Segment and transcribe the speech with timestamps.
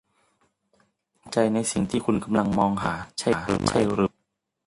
[0.03, 3.77] คุณมั่นใจในสิ่งที่คุณกำลังมองหาใช่หรือไม่